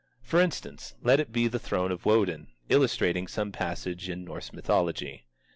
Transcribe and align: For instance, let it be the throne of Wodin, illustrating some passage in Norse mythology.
For 0.23 0.41
instance, 0.41 0.95
let 1.03 1.19
it 1.19 1.31
be 1.31 1.47
the 1.47 1.59
throne 1.59 1.91
of 1.91 2.07
Wodin, 2.07 2.47
illustrating 2.69 3.27
some 3.27 3.51
passage 3.51 4.09
in 4.09 4.25
Norse 4.25 4.51
mythology. 4.51 5.27